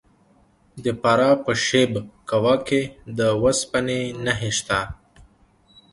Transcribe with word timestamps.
د 0.83 0.85
فراه 1.01 1.35
په 1.45 1.51
شیب 1.65 1.93
کوه 2.29 2.55
کې 2.67 2.81
د 3.17 3.19
وسپنې 3.43 4.01
نښې 4.23 4.51
شته. 4.57 4.79